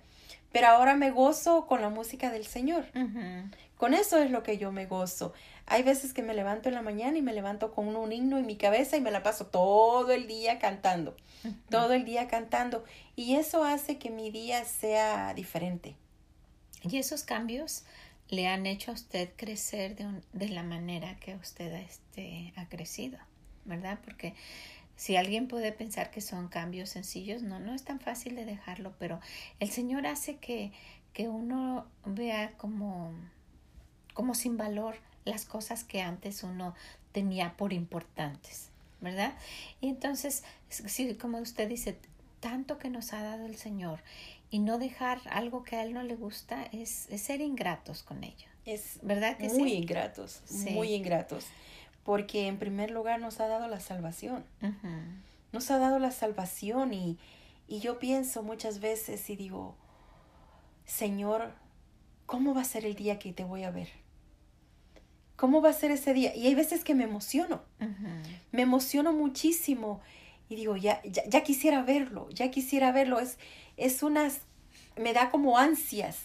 [0.51, 2.85] Pero ahora me gozo con la música del Señor.
[3.77, 5.33] Con eso es lo que yo me gozo.
[5.69, 8.45] Hay veces que me levanto en la mañana y me levanto con un himno en
[8.45, 11.15] mi cabeza y me la paso todo el día cantando.
[11.69, 12.83] Todo el día cantando.
[13.15, 15.95] Y eso hace que mi día sea diferente.
[16.83, 17.83] Y esos cambios
[18.29, 22.67] le han hecho a usted crecer de, un- de la manera que usted este, ha
[22.67, 23.17] crecido,
[23.65, 23.99] ¿verdad?
[24.03, 24.35] Porque
[24.95, 28.93] si alguien puede pensar que son cambios sencillos, no, no es tan fácil de dejarlo,
[28.99, 29.19] pero
[29.59, 30.71] el Señor hace que,
[31.13, 33.13] que uno vea como,
[34.19, 36.75] como sin valor las cosas que antes uno
[37.13, 38.67] tenía por importantes,
[38.99, 39.31] ¿verdad?
[39.79, 41.97] Y entonces, sí, como usted dice,
[42.41, 44.01] tanto que nos ha dado el Señor
[44.51, 48.25] y no dejar algo que a Él no le gusta es, es ser ingratos con
[48.25, 49.75] ello, Es ¿verdad que muy sí?
[49.77, 50.71] ingratos, Sí.
[50.71, 51.45] muy ingratos.
[52.03, 54.43] Porque en primer lugar nos ha dado la salvación.
[55.53, 57.17] Nos ha dado la salvación y,
[57.69, 59.75] y yo pienso muchas veces y digo,
[60.85, 61.53] Señor,
[62.25, 63.87] ¿cómo va a ser el día que te voy a ver?
[65.39, 66.35] ¿Cómo va a ser ese día?
[66.35, 67.61] Y hay veces que me emociono,
[68.51, 70.01] me emociono muchísimo
[70.49, 73.19] y digo, ya, ya, ya quisiera verlo, ya quisiera verlo.
[73.19, 73.37] Es,
[73.77, 74.41] es unas,
[74.97, 76.17] me da como ansias,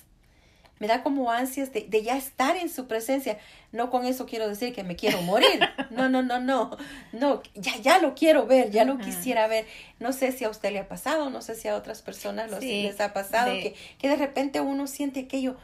[0.80, 3.38] me da como ansias de, de ya estar en su presencia.
[3.70, 5.60] No con eso quiero decir que me quiero morir.
[5.90, 6.76] No, no, no, no.
[7.12, 9.64] No, ya, ya lo quiero ver, ya lo quisiera ver.
[10.00, 12.58] No sé si a usted le ha pasado, no sé si a otras personas los-
[12.58, 15.56] Sí, les ha pasado, de- que, que de repente uno siente aquello.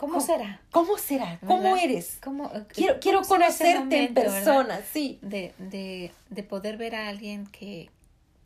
[0.00, 0.24] ¿Cómo ¿Cómo?
[0.26, 0.60] será?
[0.70, 1.38] ¿Cómo será?
[1.46, 1.84] ¿Cómo ¿Verdad?
[1.84, 2.18] eres?
[2.24, 5.18] ¿Cómo, Quiero, quiero cómo conocerte en persona, sí.
[5.20, 7.90] de, de, de poder ver a alguien que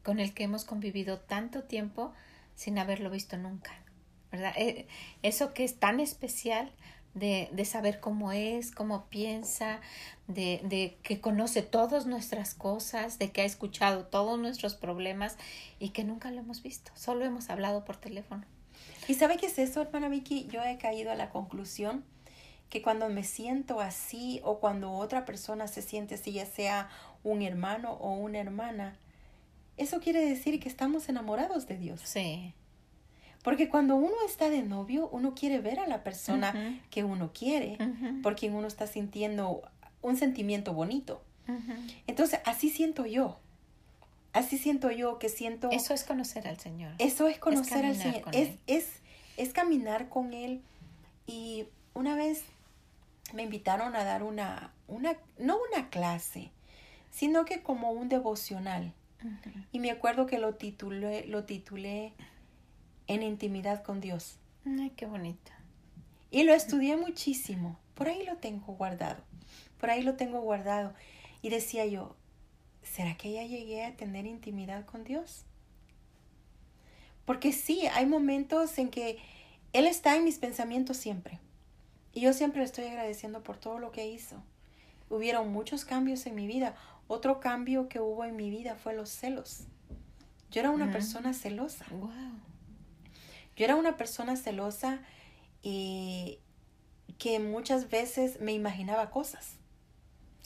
[0.03, 2.13] con el que hemos convivido tanto tiempo
[2.57, 3.71] sin haberlo visto nunca,
[4.33, 4.53] ¿verdad?
[4.57, 4.89] Eh,
[5.23, 6.73] Eso que es tan especial
[7.15, 9.79] de, de saber cómo es, cómo piensa,
[10.27, 15.37] de, de que conoce todas nuestras cosas, de que ha escuchado todos nuestros problemas
[15.79, 18.45] y que nunca lo hemos visto, solo hemos hablado por teléfono.
[19.09, 20.47] ¿Y sabe qué es eso, hermana Vicky?
[20.51, 22.05] Yo he caído a la conclusión
[22.71, 26.89] que cuando me siento así o cuando otra persona se siente así, ya sea
[27.23, 28.97] un hermano o una hermana,
[29.77, 32.01] eso quiere decir que estamos enamorados de Dios.
[32.05, 32.55] Sí.
[33.43, 37.77] Porque cuando uno está de novio, uno quiere ver a la persona que uno quiere,
[37.79, 38.23] Ujú.
[38.23, 39.63] por quien uno está sintiendo
[40.01, 41.23] un sentimiento bonito.
[42.07, 43.39] Entonces, así siento yo.
[44.35, 45.71] Así siento yo que siento...
[45.71, 46.93] Eso es conocer al Señor.
[46.99, 48.89] Eso es conocer al Señor, es, es,
[49.37, 50.61] es caminar con Él.
[51.25, 52.43] Y una vez
[53.33, 56.51] me invitaron a dar una, una, no una clase,
[57.13, 58.93] sino que como un devocional.
[59.71, 62.13] Y me acuerdo que lo titulé, lo titulé
[63.07, 64.37] En intimidad con Dios.
[64.67, 65.53] Ay, qué bonito.
[66.31, 67.79] Y lo estudié muchísimo.
[67.95, 69.23] Por ahí lo tengo guardado.
[69.79, 70.93] Por ahí lo tengo guardado.
[71.41, 72.17] Y decía yo,
[72.85, 75.45] ¿será que ya llegué a tener intimidad con Dios?
[77.25, 79.19] Porque sí, hay momentos en que
[79.73, 81.41] Él está en mis pensamientos siempre.
[82.13, 84.43] Y yo siempre le estoy agradeciendo por todo lo que hizo.
[85.11, 86.77] Hubieron muchos cambios en mi vida.
[87.09, 89.65] Otro cambio que hubo en mi vida fue los celos.
[90.51, 91.85] Yo era una persona celosa.
[91.91, 92.11] Wow.
[93.57, 95.01] Yo era una persona celosa
[95.63, 96.39] y
[97.19, 99.57] que muchas veces me imaginaba cosas.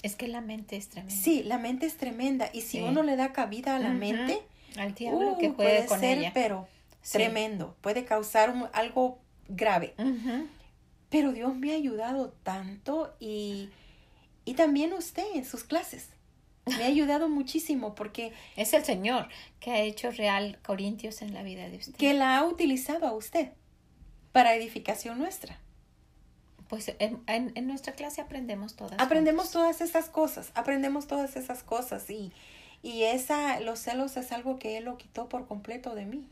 [0.03, 1.15] Es que la mente es tremenda.
[1.23, 2.81] Sí, la mente es tremenda y si Sí.
[2.83, 4.41] uno le da cabida a la mente,
[4.77, 6.31] Al diablo uh, que juegue puede con ser, ella.
[6.35, 6.69] pero
[7.03, 7.13] Sí.
[7.19, 9.95] tremendo, puede causar un- algo grave.
[11.09, 13.71] Pero Dios me ha ayudado tanto y,
[14.45, 16.11] y también usted en sus clases.
[16.67, 21.43] Me ha ayudado muchísimo porque Es el Señor que ha hecho real Corintios en la
[21.43, 21.95] vida de usted.
[21.95, 23.53] que la ha utilizado a usted
[24.33, 25.59] para edificación nuestra.
[26.69, 28.99] Pues en, en- en nuestra clase aprendemos todas.
[29.01, 32.33] Aprendemos todas esas cosas, aprendemos todas esas cosas y,
[32.83, 36.29] y esa, los celos es algo que Él lo quitó por completo de mí.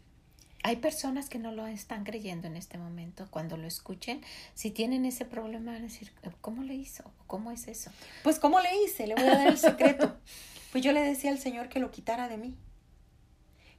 [0.63, 3.27] Hay personas que no lo están creyendo en este momento.
[3.31, 4.21] Cuando lo escuchen,
[4.55, 7.05] si tienen ese problema, van a decir, ¿cómo le hizo?
[7.29, 7.91] ¿Cómo es eso?
[8.25, 9.07] Pues ¿cómo le hice?
[9.07, 10.17] Le voy a dar el secreto.
[10.73, 12.55] Pues yo le decía al Señor que lo quitara de mí.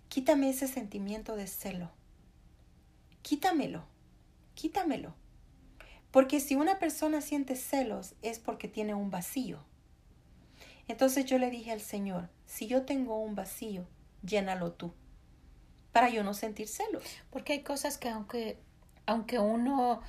[0.10, 1.92] Quítame ese sentimiento de celo.
[3.22, 3.84] Quítamelo,
[4.56, 5.14] quítamelo.
[6.18, 9.60] Porque si una persona siente celos es porque tiene un vacío.
[10.88, 13.86] Entonces yo le dije al Señor, si yo tengo un vacío,
[14.24, 14.96] llénalo tú,
[15.92, 17.04] para yo no sentir celos.
[17.30, 18.58] Porque hay cosas que aunque,
[19.06, 20.02] aunque uno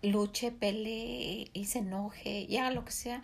[0.00, 3.22] luche, pelee y se enoje, y haga lo que sea,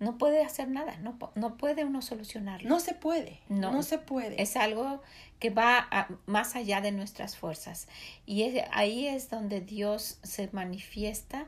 [0.00, 2.68] no puede hacer nada, no, no puede uno solucionarlo.
[2.68, 4.42] No se puede, no, no se puede.
[4.42, 5.02] Es algo
[5.38, 7.88] que va más allá de nuestras fuerzas.
[8.26, 11.46] Y ahí es donde Dios se manifiesta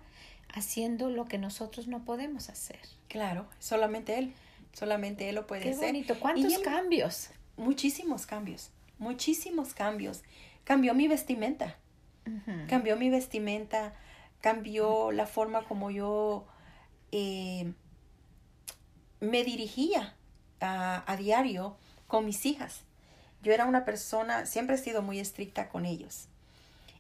[0.49, 2.81] haciendo lo que nosotros no podemos hacer.
[3.09, 4.33] Claro, solamente Él,
[4.73, 5.87] solamente Él lo puede Qué hacer.
[5.87, 7.31] bonito, ¿cuántos cambios?
[7.57, 10.23] Muchísimos cambios, muchísimos cambios.
[10.65, 11.77] Cambió mi vestimenta,
[12.69, 13.95] cambió mi vestimenta,
[14.41, 16.47] cambió la forma como yo
[17.13, 17.73] eh,
[19.21, 20.15] me dirigía
[20.61, 21.77] a, diario
[22.07, 22.85] con mis hijas.
[23.43, 26.29] Yo era una persona, siempre he sido muy estricta con ellos.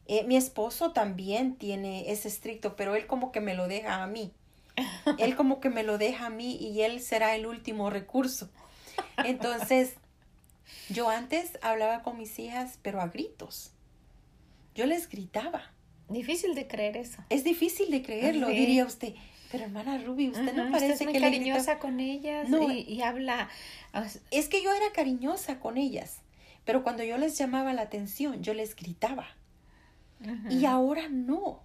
[0.07, 4.07] Eh, mi esposo también tiene, es estricto, pero él como que me lo deja a
[4.07, 4.33] mí.
[5.19, 8.49] Él como que me lo deja a mí y él será el último recurso.
[9.25, 9.95] Entonces,
[10.89, 13.73] yo antes hablaba con mis hijas, pero a gritos.
[14.75, 15.71] Yo les gritaba.
[16.09, 17.23] Difícil de creer eso.
[17.29, 19.15] Es difícil de creerlo, diría usted.
[19.51, 23.03] Pero hermana Ruby, usted no parece usted es muy que cariñosa con ellas no, y,
[23.03, 23.49] habla.
[24.31, 26.19] Es que yo era cariñosa con ellas,
[26.65, 29.27] pero cuando yo les llamaba la atención, yo les gritaba.
[30.51, 31.63] Y ahora no.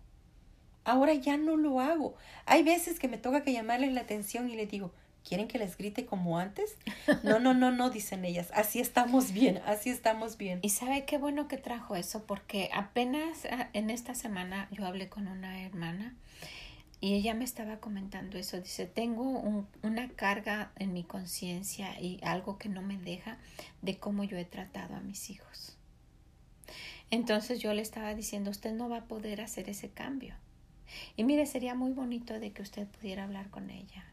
[0.86, 2.16] Ahora ya no lo hago.
[2.46, 4.94] Hay veces que me toca que llamarles la atención y les digo,
[5.28, 6.78] ¿quieren que les grite como antes?
[7.24, 8.52] No, no, no, no, dicen ellas.
[8.54, 10.60] Así estamos bien, así estamos bien.
[10.62, 15.10] Y sabe qué bueno que trajo eso, porque apenas ah, en esta semana yo hablé
[15.10, 16.16] con una hermana
[17.02, 18.60] y ella me estaba comentando eso.
[18.60, 23.38] Dice, tengo una carga en mi conciencia y algo que no me deja
[23.82, 25.78] de cómo yo he tratado a mis hijos.
[27.12, 30.36] Entonces yo le estaba diciendo, usted no va a poder hacer ese cambio.
[31.16, 34.06] Y mire, sería muy bonito de que usted pudiera hablar con ella.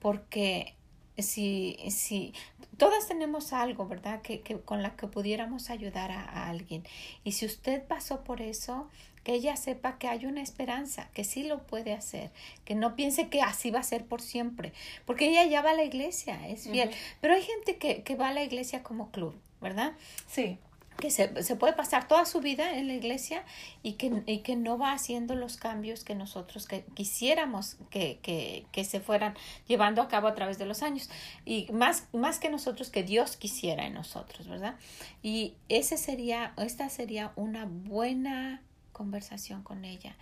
[0.00, 0.74] Porque
[1.18, 2.34] si, si
[2.76, 4.22] todas tenemos algo, ¿verdad?
[4.22, 6.84] Que, que con la que pudiéramos ayudar a, alguien.
[7.24, 8.88] Y si usted pasó por eso,
[9.24, 12.30] que ella sepa que hay una esperanza, que sí lo puede hacer,
[12.64, 14.72] que no piense que así va a ser por siempre,
[15.04, 18.28] porque ella ya va a la iglesia, es fiel, pero hay gente que, que va
[18.28, 19.94] a la iglesia como club, ¿verdad?
[20.28, 20.58] Sí
[20.96, 23.44] que se, se, puede pasar toda su vida en la iglesia
[23.82, 28.66] y que, y que no va haciendo los cambios que nosotros que quisiéramos que, que,
[28.72, 29.34] que, se fueran
[29.66, 31.08] llevando a cabo a través de los años.
[31.44, 34.76] Y más, más que nosotros, que Dios quisiera en nosotros, ¿verdad?
[35.22, 40.16] Y ese sería, esta sería una buena conversación con ella.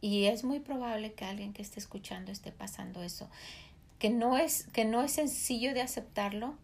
[0.00, 3.28] Y es muy probable que alguien que esté escuchando esté pasando eso.
[3.98, 6.56] Que no es, que no es sencillo de aceptarlo,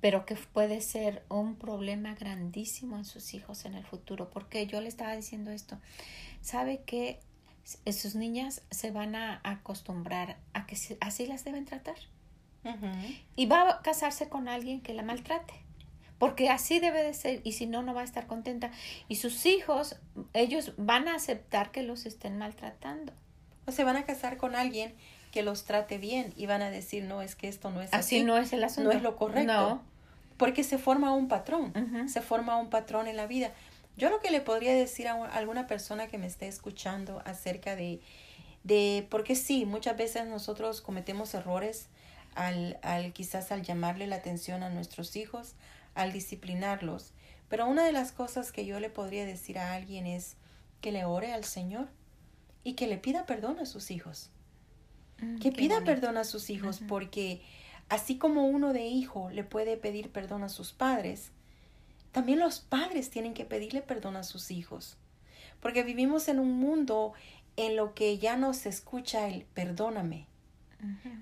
[0.00, 4.30] pero que puede ser un problema grandísimo en sus hijos en el futuro.
[4.30, 5.78] Porque yo le estaba diciendo esto.
[6.40, 7.20] Sabe que
[7.64, 11.96] sus niñas se van a acostumbrar a que así las deben tratar.
[13.34, 15.54] Y va a casarse con alguien que la maltrate
[16.18, 18.70] porque así debe de ser y si no, no va a estar contenta.
[19.08, 19.96] Y sus hijos,
[20.34, 23.12] ellos van a aceptar que los estén maltratando.
[23.66, 24.94] O se van a casar con alguien
[25.30, 28.16] que los trate bien y van a decir, no, es que esto no es así.
[28.16, 28.90] Así no es el asunto.
[28.90, 29.52] No es lo correcto.
[29.52, 29.82] No.
[30.36, 31.72] Porque se forma un patrón,
[32.08, 33.52] se forma un patrón en la vida.
[33.96, 38.00] Yo lo que le podría decir a alguna persona que me esté escuchando acerca de,
[38.62, 41.88] de porque sí, muchas veces nosotros cometemos errores
[42.36, 45.54] al, al quizás al llamarle la atención a nuestros hijos,
[45.96, 47.12] al disciplinarlos.
[47.48, 50.36] Pero una de las cosas que yo le podría decir a alguien es
[50.80, 51.88] que le ore al Señor
[52.62, 54.30] y que le pida perdón a sus hijos.
[55.20, 57.42] Mm, que pida perdón a sus hijos porque
[57.88, 61.30] así como uno de hijo le puede pedir perdón a sus padres,
[62.12, 64.96] también los padres tienen que pedirle perdón a sus hijos.
[65.60, 67.12] Porque vivimos en un mundo
[67.56, 70.26] en lo que ya no se escucha el perdóname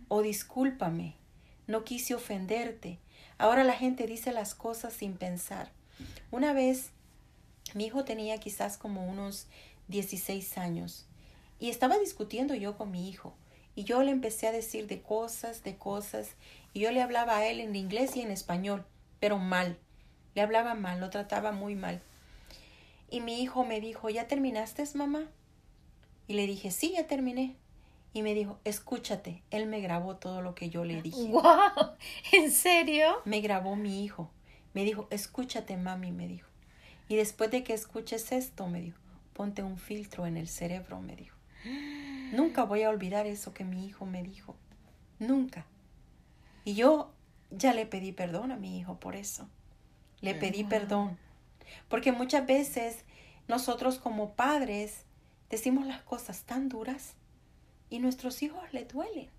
[0.08, 1.14] o discúlpame,
[1.66, 2.98] no quise ofenderte,
[3.38, 5.70] Ahora la gente dice las cosas sin pensar.
[6.30, 6.90] Una vez
[7.74, 9.46] mi hijo tenía quizás como unos
[9.88, 11.06] 16 años
[11.58, 13.34] y estaba discutiendo yo con mi hijo
[13.76, 16.34] y yo le empecé a decir de cosas, de cosas
[16.72, 18.84] y yo le hablaba a él en inglés y en español,
[19.20, 19.78] pero mal.
[20.34, 22.02] Le hablaba mal, lo trataba muy mal.
[23.10, 25.28] Y mi hijo me dijo, ¿ya terminaste, mamá?
[26.26, 27.56] Y le dije, sí, ya terminé
[28.12, 29.42] y me dijo, escúchate.
[29.50, 31.28] Él me grabó todo lo que yo le dije.
[31.28, 31.96] ¡Wow!
[32.32, 33.20] ¿En serio?
[33.26, 34.30] Me grabó mi hijo.
[34.72, 36.48] Me dijo, escúchate, mami, me dijo.
[37.08, 38.98] Y después de que escuches esto, me dijo,
[39.34, 41.36] ponte un filtro en el cerebro, me dijo.
[42.32, 44.56] Nunca voy a olvidar eso que mi hijo me dijo.
[45.18, 45.66] Nunca.
[46.64, 47.12] Y yo
[47.50, 49.48] ya le pedí perdón a mi hijo por eso.
[50.20, 51.18] Le pedí perdón.
[51.88, 53.04] Porque muchas veces
[53.48, 55.04] nosotros como padres
[55.50, 57.14] decimos las cosas tan duras
[57.90, 59.30] y nuestros hijos le duelen.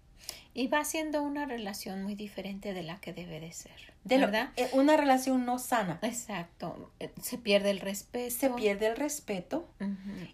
[0.57, 3.93] Y va siendo una relación muy diferente de la que debe de ser.
[4.03, 4.49] De ¿Verdad?
[4.55, 5.99] Eh, una relación no sana.
[6.01, 6.91] Exacto.
[6.99, 8.35] Eh, se pierde el respeto.
[8.35, 9.69] Se pierde el respeto.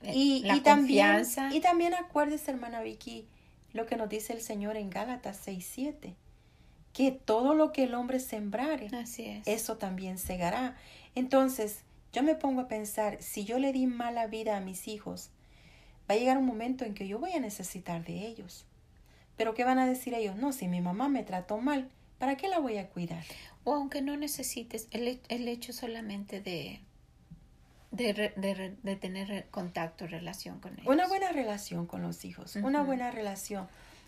[0.01, 3.27] y, la y también, y también acuérdese, hermana Vicky,
[3.73, 6.13] lo que nos dice el Señor en Gálatas 6:7,
[6.93, 9.45] que todo lo que el hombre sembrare, Así es.
[9.45, 10.77] eso también segará.
[11.15, 11.81] Entonces,
[12.13, 15.31] yo me pongo a pensar, si yo le di mala vida a mis hijos,
[16.09, 18.65] va a llegar un momento en que yo voy a necesitar de ellos.
[19.43, 20.37] Pero ¿qué van a decir ellos?
[20.37, 23.25] No, si mi mamá me trató mal, ¿para qué la voy a cuidar?
[23.65, 26.79] O aunque no necesites, el, el hecho solamente de,
[27.91, 28.31] de,
[28.81, 30.87] de, tener contacto, relación con ellos.
[30.87, 33.67] Una buena relación con los hijos, una buena relación.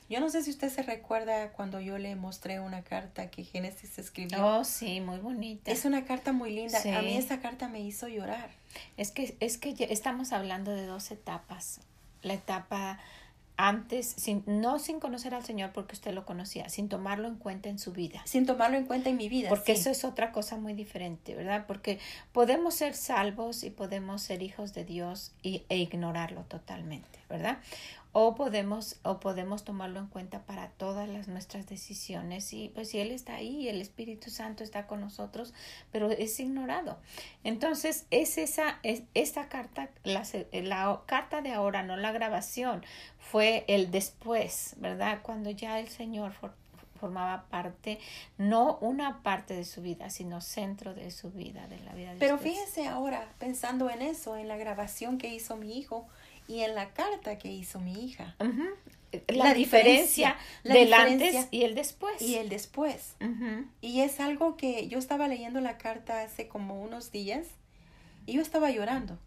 [0.10, 4.00] Yo no sé si usted se recuerda cuando yo le mostré una carta que Génesis
[4.00, 4.38] escribió.
[4.42, 5.70] Oh, sí, muy bonita.
[5.70, 6.80] Es una carta muy linda.
[6.80, 7.18] A mí Sí.
[7.18, 8.52] esa carta me hizo llorar.
[8.96, 11.82] Es que, es que ya estamos hablando de dos etapas.
[12.22, 13.00] La etapa
[13.58, 17.70] antes, sin, no sin conocer al Señor porque usted lo conocía, sin tomarlo en cuenta
[17.70, 18.22] en su vida.
[18.26, 19.50] Sin tomarlo en cuenta en mi vida.
[19.50, 19.82] Porque sí.
[19.82, 21.66] eso es otra cosa muy diferente, ¿verdad?
[21.68, 22.00] Porque
[22.32, 27.60] podemos ser salvos y podemos ser hijos de Dios y, e ignorarlo totalmente, ¿verdad?
[28.18, 33.00] O podemos, o podemos tomarlo en cuenta para todas las nuestras decisiones y pues si
[33.00, 35.54] Él está ahí, el Espíritu Santo está con nosotros,
[35.92, 36.98] pero es ignorado.
[37.44, 40.24] Entonces, es esa, es esta carta, la,
[40.54, 42.86] la carta de ahora, no la grabación,
[43.20, 45.20] fue el después, ¿verdad?
[45.22, 46.54] Cuando ya el Señor for-
[46.98, 48.00] formaba parte,
[48.38, 52.20] no una parte de su vida, sino centro de su vida, de la vida de
[52.20, 52.54] Pero ustedes.
[52.54, 56.08] fíjese ahora, pensando en eso, en la grabación que hizo mi hijo
[56.48, 58.36] y en la carta que hizo mi hija.
[59.28, 62.22] La, La diferencia, diferencia, la del diferencia antes y el después.
[62.22, 63.16] Y el después.
[63.82, 67.48] Y es algo que yo estaba leyendo la carta hace como unos días
[68.26, 69.18] y yo estaba llorando.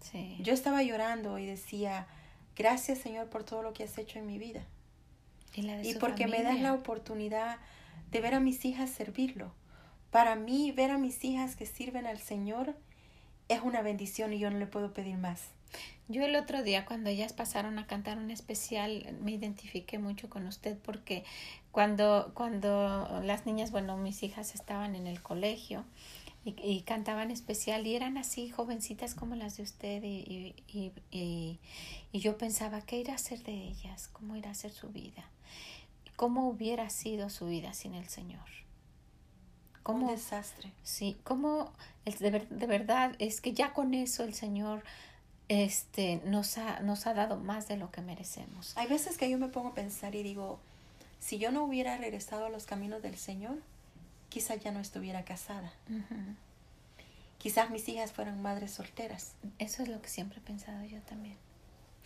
[0.00, 0.36] Sí.
[0.40, 2.06] Yo estaba llorando y decía,
[2.56, 4.64] gracias Señor por todo lo que has hecho en mi vida.
[5.54, 7.58] y la de Y su porque me das la oportunidad
[8.10, 9.52] de ver a mis hijas servirlo.
[10.10, 12.76] Para mí, ver a mis hijas que sirven al Señor
[13.48, 15.40] es una bendición y yo no le puedo pedir más.
[16.08, 20.46] Yo el otro día cuando ellas pasaron a cantar un especial me identifiqué mucho con
[20.46, 21.24] usted porque
[21.70, 25.84] cuando cuando las niñas, bueno, mis hijas estaban en el colegio
[26.44, 31.58] y, y cantaban especial y eran así jovencitas como las de usted y, y, y,
[32.12, 35.24] yo pensaba qué irá a ser de ellas, cómo irá a ser su vida,
[36.16, 38.40] cómo hubiera sido su vida sin el Señor.
[38.40, 40.72] Un ¿Cómo, desastre.
[40.82, 41.72] Sí, como
[42.04, 44.84] de, de verdad es que ya con eso el Señor
[45.48, 48.72] este nos ha nos ha dado más de lo que merecemos.
[48.76, 50.58] Hay veces que yo me pongo a pensar y digo,
[51.20, 53.56] si yo no hubiera regresado a los caminos del Señor,
[54.28, 55.72] quizás ya no estuviera casada.
[57.38, 59.32] Quizás mis hijas fueran madres solteras.
[59.58, 61.36] Eso es lo que siempre he pensado yo también.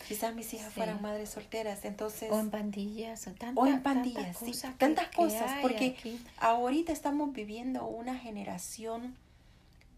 [0.09, 0.75] Quizás mis hijas Sí.
[0.75, 1.85] fueran madres solteras.
[1.85, 5.95] Entonces, O en pandillas, o, tanta, o en tanta pandillas, sí, que- tantas cosas, porque
[5.99, 6.21] aquí.
[6.39, 9.15] ahorita estamos viviendo una generación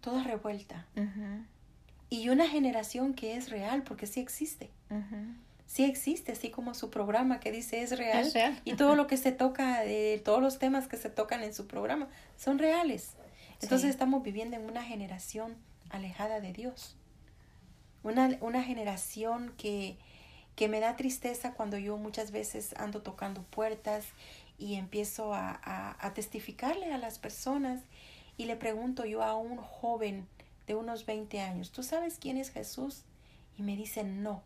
[0.01, 0.87] toda revuelta
[2.11, 4.71] y una generación que es real porque sí existe.
[5.66, 8.27] Sí existe, así como su programa que dice es real.
[8.27, 8.59] Es real.
[8.64, 11.66] Y todo lo que se toca, de todos los temas que se tocan en su
[11.66, 13.12] programa, son reales.
[13.61, 13.88] Entonces Sí.
[13.88, 15.57] estamos viviendo en una generación
[15.90, 16.97] alejada de Dios.
[18.03, 19.99] Una, una generación que,
[20.57, 24.07] que me da tristeza cuando yo muchas veces ando tocando puertas
[24.59, 27.83] y empiezo a, a, a testificarle a las personas
[28.38, 30.27] y le pregunto yo a un joven
[30.68, 33.02] de unos 20 años, ¿tú sabes quién es Jesús?
[33.57, 34.44] Y me dice, no.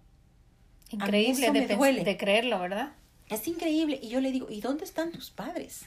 [0.88, 2.94] Increíble de, de creerlo, ¿verdad?
[3.28, 3.98] Es increíble.
[4.02, 5.84] Y yo le digo, ¿y dónde están tus padres?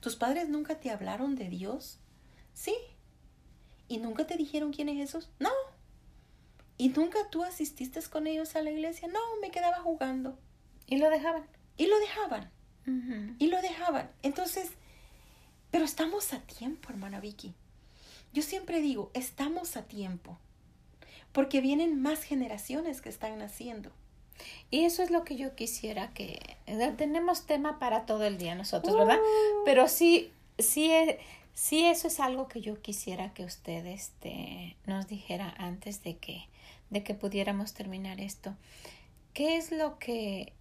[0.00, 1.98] ¿Tus padres nunca te hablaron de Dios?
[2.52, 2.74] Sí.
[3.88, 5.28] ¿Y nunca te dijeron quién es Jesús?
[5.38, 5.50] No.
[6.78, 9.08] ¿Y nunca tú asististe con ellos a la iglesia?
[9.08, 10.38] No, me quedaba jugando.
[10.86, 11.46] Y lo dejaban.
[11.76, 12.50] Y lo dejaban.
[13.38, 14.10] Y lo dejaban.
[14.22, 14.70] Entonces,
[15.70, 17.54] pero estamos a tiempo, hermana Vicky.
[18.36, 20.36] Yo siempre digo, estamos a tiempo.
[21.32, 23.90] Porque vienen más generaciones que están naciendo.
[24.70, 26.58] Y eso es lo que yo quisiera que
[26.98, 29.16] tenemos tema para todo el día nosotros, ¿verdad?
[29.16, 29.64] Uh.
[29.64, 31.18] Pero sí, sí, eh,
[31.54, 36.46] sí eso es algo que yo quisiera que usted este, nos dijera antes de que,
[36.90, 38.54] de que pudiéramos terminar esto.
[39.32, 40.52] ¿Qué es lo que,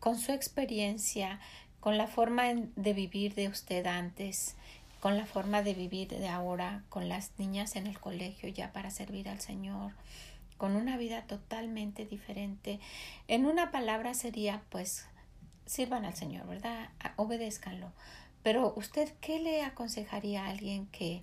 [0.00, 1.40] con su experiencia,
[1.80, 4.54] con la forma de vivir de usted antes,
[5.00, 8.90] con la forma de vivir de ahora, con las niñas en el colegio ya para
[8.90, 9.92] servir al Señor,
[10.56, 12.80] con una vida totalmente diferente.
[13.28, 15.06] En una palabra sería, pues,
[15.66, 16.88] sirvan al Señor, ¿verdad?
[17.16, 17.92] Obedézcanlo.
[18.42, 21.22] Pero usted, ¿qué le aconsejaría a alguien que,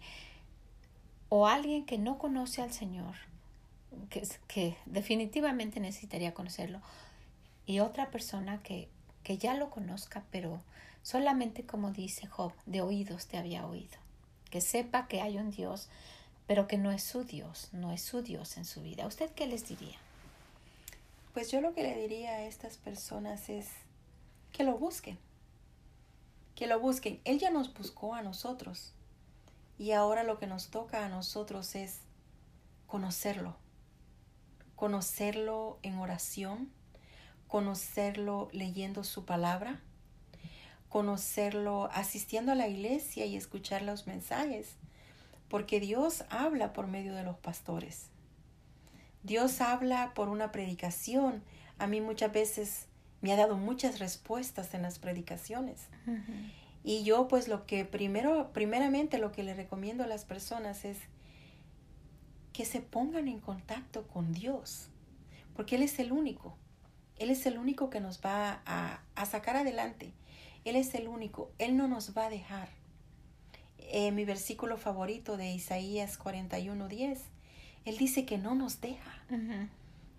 [1.30, 3.16] o alguien que no conoce al Señor,
[4.10, 6.82] que, que definitivamente necesitaría conocerlo,
[7.66, 8.90] y otra persona que,
[9.24, 10.62] que ya lo conozca, pero
[11.04, 13.98] solamente como dice Job, de oídos te había oído,
[14.50, 15.90] que sepa que hay un Dios,
[16.48, 19.06] pero que no es su Dios, no es su Dios en su vida.
[19.06, 19.98] ¿Usted qué les diría?
[21.34, 23.68] Pues yo lo que le diría a estas personas es,
[24.52, 25.18] que lo busquen.
[26.56, 27.20] Que lo busquen.
[27.26, 28.94] Él ya nos buscó a nosotros.
[29.80, 32.00] Y ahora lo que nos toca a nosotros es
[32.86, 33.56] conocerlo.
[34.76, 36.72] Conocerlo en oración,
[37.48, 39.82] conocerlo leyendo su palabra,
[40.94, 44.76] conocerlo asistiendo a la iglesia y escuchar los mensajes,
[45.48, 48.12] porque Dios habla por medio de los pastores.
[49.24, 51.42] Dios habla por una predicación.
[51.80, 52.86] A mí muchas veces
[53.22, 55.88] me ha dado muchas respuestas en las predicaciones.
[56.84, 61.00] Y yo pues lo que primero, primeramente lo que le recomiendo a las personas es
[62.54, 64.90] que se pongan en contacto con Dios,
[65.56, 66.56] porque Él es el único.
[67.24, 70.14] Él es el único que nos va a, a sacar adelante.
[70.66, 71.52] Él es el único.
[71.58, 72.70] Él no nos va a dejar.
[73.96, 77.20] Eh, mi versículo favorito de Isaías 41:10,
[77.86, 79.24] Él dice que no nos deja.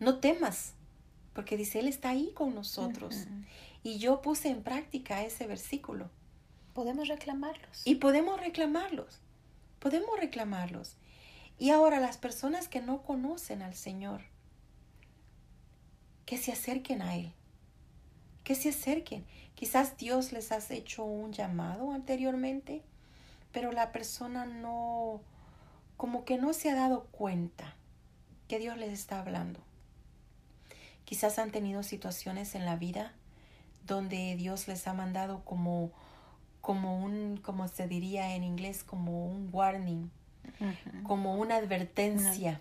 [0.00, 0.74] No temas,
[1.32, 3.26] porque dice, Él está ahí con nosotros.
[3.82, 6.08] Y yo puse en práctica ese versículo.
[6.72, 7.82] Podemos reclamarlos.
[7.84, 9.18] Y podemos reclamarlos.
[9.78, 10.96] Podemos reclamarlos.
[11.58, 14.22] Y ahora las personas que no conocen al Señor,
[16.26, 17.32] que se acerquen a Él.
[18.42, 19.24] Que se acerquen.
[19.54, 22.82] Quizás Dios les ha hecho un llamado anteriormente,
[23.52, 25.20] pero la persona no,
[25.96, 27.74] como que no se ha dado cuenta
[28.48, 29.60] que Dios les está hablando.
[31.04, 33.12] Quizás han tenido situaciones en la vida
[33.86, 35.92] donde Dios les ha mandado como,
[36.60, 40.10] como un, como se diría en inglés, como un warning,
[41.02, 42.60] como una advertencia.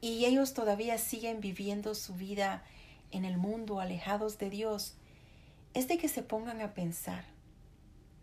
[0.00, 2.64] Y ellos todavía siguen viviendo su vida
[3.10, 4.96] en el mundo, alejados de Dios.
[5.74, 7.24] Es de que se pongan a pensar.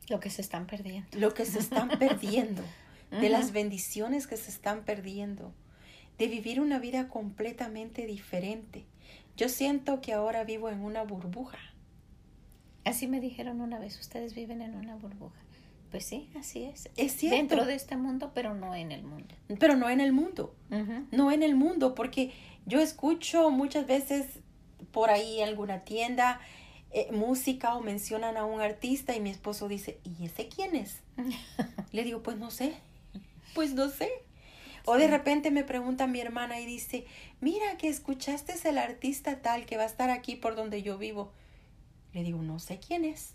[0.09, 1.09] Lo que se están perdiendo.
[1.17, 2.63] Lo que se están perdiendo.
[3.11, 5.53] de las bendiciones que se están perdiendo
[6.17, 8.86] de vivir una vida completamente diferente.
[9.36, 11.59] Yo siento que ahora vivo en una burbuja.
[12.86, 15.39] Así me dijeron una vez, ustedes viven en una burbuja.
[15.91, 16.89] Pues sí, así es.
[16.97, 17.38] Es cierto.
[17.38, 19.33] Dentro de este mundo, pero no en el mundo.
[19.59, 20.55] Pero no en el mundo.
[21.11, 22.33] No en el mundo, porque
[22.65, 24.25] yo escucho muchas veces
[24.91, 26.41] por ahí en alguna tienda
[26.91, 30.99] eh, música o mencionan a un artista y mi esposo dice, ¿y ese quién es?
[31.91, 32.73] Le digo, pues no sé.
[33.53, 34.11] Pues no sé.
[34.85, 37.05] O de repente me pregunta mi hermana y dice,
[37.41, 41.33] mira que escuchaste el artista tal que va a estar aquí por donde yo vivo.
[42.13, 43.33] Le digo, no sé quién es.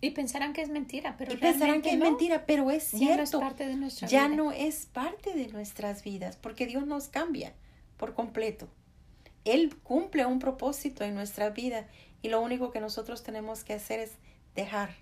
[0.00, 3.08] Y pensarán que es mentira, pero y pensarán que es mentira, pero es cierto.
[3.08, 6.86] Ya no es parte de nuestra ya no es parte de nuestras vidas, porque Dios
[6.86, 7.52] nos cambia
[7.96, 8.68] por completo.
[9.44, 11.88] Él cumple un propósito en nuestra vida
[12.22, 14.12] y lo único que nosotros tenemos que hacer es
[14.54, 14.94] dejar,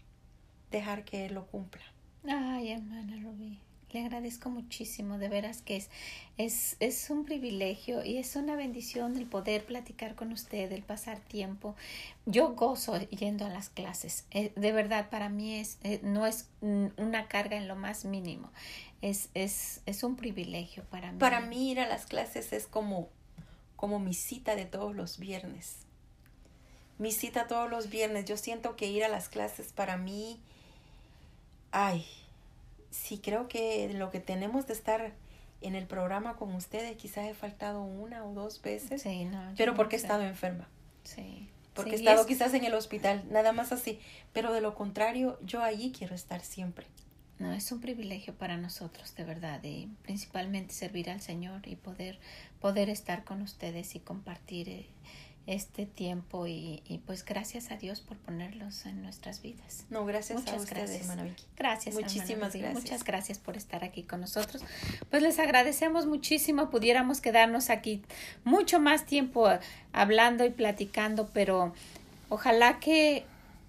[0.71, 1.83] dejar que Él lo cumpla.
[2.27, 3.61] Ay, hermana Rubí.
[3.97, 5.89] Le agradezco muchísimo, de veras que es,
[6.37, 11.19] es, es un privilegio y es una bendición el poder platicar con usted, el pasar
[11.19, 11.75] tiempo.
[12.27, 14.27] Yo gozo yendo a las clases.
[14.33, 18.51] Eh, de verdad, para mí es, eh, no es una carga en lo más mínimo.
[19.01, 21.19] Es, es, es un privilegio para mí.
[21.19, 23.09] Para mí ir a las clases es como,
[23.77, 25.87] como mi cita de todos los viernes.
[26.99, 28.27] Mi cita todos los viernes.
[28.27, 30.39] Yo siento que ir a las clases para mí,
[31.71, 32.05] ay,
[32.97, 35.13] sí creo que lo que tenemos de estar
[35.61, 39.05] en el programa con ustedes quizás he faltado una o dos veces,
[39.57, 40.69] pero porque he estado enferma.
[41.05, 41.49] Sí.
[41.75, 44.01] Porque he estado quizás en el hospital, nada más así.
[44.33, 46.87] Pero de lo contrario, yo allí quiero estar siempre.
[47.39, 52.19] No, es un privilegio para nosotros, de verdad, y principalmente servir al Señor y poder,
[52.61, 54.87] poder estar con ustedes y compartir eh,
[55.47, 59.85] este tiempo y, y, pues gracias a Dios por ponerlos en nuestras vidas.
[59.91, 61.01] No, gracias Muchas a ustedes, gracias.
[61.03, 61.45] hermana Vicky.
[61.57, 61.95] Gracias.
[61.95, 62.59] Muchísimas hermana.
[62.59, 62.75] gracias.
[62.75, 64.65] Muchas gracias por estar aquí con nosotros.
[65.09, 66.69] Pues les agradecemos muchísimo.
[66.71, 68.03] Pudiéramos quedarnos aquí
[68.43, 69.49] mucho más tiempo
[69.93, 71.73] hablando y platicando, pero
[72.29, 73.25] ojalá que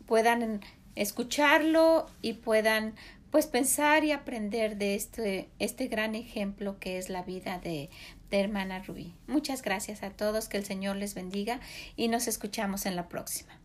[0.07, 0.61] puedan
[0.95, 2.95] escucharlo y puedan
[3.29, 7.89] pues pensar y aprender de este, este gran ejemplo que es la vida de,
[8.29, 9.15] de Hermana Rubí.
[9.27, 11.59] Muchas gracias a todos, que el Señor les bendiga
[11.95, 13.59] y nos escuchamos en la próxima.